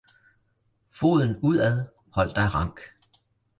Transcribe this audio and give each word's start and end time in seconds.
foden 0.89 1.39
ud 1.41 1.57
ad, 1.57 1.83
hold 2.09 2.35
dig 2.35 2.55
rank 2.55 2.79